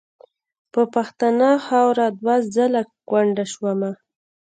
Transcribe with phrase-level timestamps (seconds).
[0.73, 3.91] په پښتنه خاوره دوه ځله کونډه شومه.